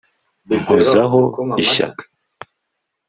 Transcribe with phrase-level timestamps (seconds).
[0.61, 1.19] mpozaho
[1.63, 2.03] ishyaka